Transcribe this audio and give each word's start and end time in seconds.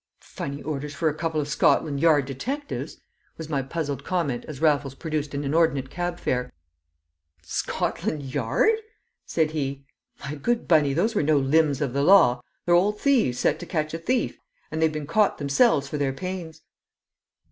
"Funny 0.33 0.63
orders 0.63 0.95
for 0.95 1.09
a 1.09 1.13
couple 1.13 1.39
of 1.39 1.47
Scotland 1.47 1.99
Yard 1.99 2.25
detectives!" 2.25 2.99
was 3.37 3.49
my 3.49 3.61
puzzled 3.61 4.03
comment 4.03 4.43
as 4.45 4.59
Raffles 4.59 4.95
produced 4.95 5.35
an 5.35 5.43
inordinate 5.43 5.91
cab 5.91 6.19
fare. 6.19 6.51
"Scotland 7.43 8.23
Yard?" 8.33 8.73
said 9.27 9.51
he. 9.51 9.85
"My 10.21 10.33
good 10.33 10.67
Bunny, 10.67 10.93
those 10.93 11.13
were 11.13 11.21
no 11.21 11.37
limbs 11.37 11.81
of 11.81 11.93
the 11.93 12.01
law; 12.01 12.41
they're 12.65 12.73
old 12.73 12.99
thieves 12.99 13.37
set 13.37 13.59
to 13.59 13.67
catch 13.67 13.93
a 13.93 13.99
thief, 13.99 14.39
and 14.71 14.81
they've 14.81 14.91
been 14.91 15.05
caught 15.05 15.37
themselves 15.37 15.87
for 15.87 15.99
their 15.99 16.13
pains!" 16.13 16.63